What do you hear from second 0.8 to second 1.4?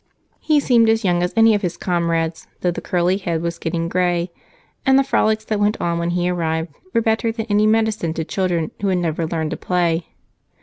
as young as